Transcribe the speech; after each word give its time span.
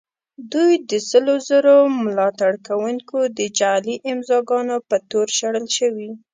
دوی 0.51 0.71
د 0.89 0.91
سلو 1.09 1.35
زرو 1.47 1.77
ملاتړ 2.03 2.51
کوونکو 2.67 3.17
د 3.37 3.39
جعلي 3.59 3.95
امضاء 4.11 4.41
ګانو 4.49 4.77
په 4.89 4.97
تور 5.09 5.27
شړل 5.39 5.65
شوي. 5.77 6.09